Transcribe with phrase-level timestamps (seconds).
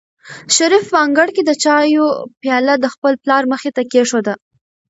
[0.55, 2.07] شریف په انګړ کې د چایو
[2.41, 4.33] پیاله د خپل پلار مخې ته کېښوده.